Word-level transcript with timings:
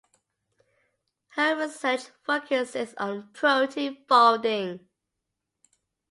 Her 1.35 1.55
research 1.61 2.05
focuses 2.25 2.95
on 2.95 3.29
protein 3.33 4.03
folding. 4.09 4.87